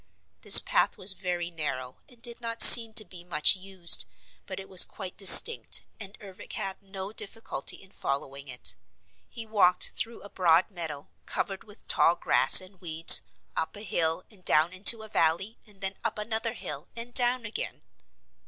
[0.41, 4.05] This path was very narrow and did not seem to be much used,
[4.47, 8.75] but it was quite distinct and Ervic had no difficulty in following it.
[9.29, 13.21] He walked through a broad meadow, covered with tall grass and weeds,
[13.55, 17.45] up a hill and down into a valley and then up another hill and down
[17.45, 17.83] again.